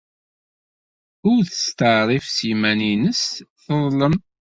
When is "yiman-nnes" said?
2.47-3.21